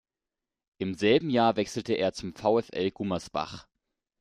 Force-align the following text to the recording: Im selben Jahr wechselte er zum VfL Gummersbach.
Im 0.79 0.95
selben 0.95 1.29
Jahr 1.29 1.57
wechselte 1.57 1.93
er 1.93 2.11
zum 2.11 2.33
VfL 2.33 2.89
Gummersbach. 2.89 3.67